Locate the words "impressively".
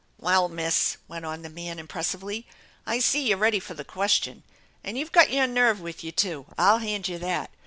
1.77-2.47